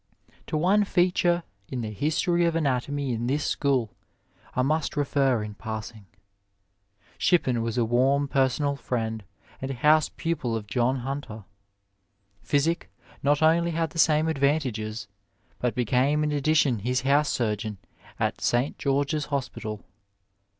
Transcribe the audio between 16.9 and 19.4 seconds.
house surgeon at St. George's